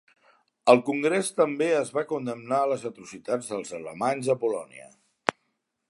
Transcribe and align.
Al 0.71 0.79
congrés 0.87 1.29
també 1.41 1.67
es 1.81 1.91
va 1.97 2.05
condemnar 2.13 2.63
les 2.73 2.87
atrocitats 2.91 3.53
dels 3.55 3.75
alemanys 3.81 4.35
a 4.37 4.39
Polònia. 4.47 4.91